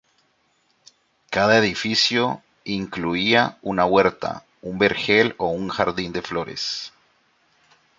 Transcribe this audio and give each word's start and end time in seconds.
Cada 1.29 1.59
edificio 1.59 2.41
incluía 2.63 3.59
una 3.61 3.85
huerta, 3.85 4.43
un 4.63 4.79
vergel 4.79 5.35
o 5.37 5.49
un 5.49 5.69
jardín 5.69 6.11
de 6.11 6.23
flores. 6.23 6.91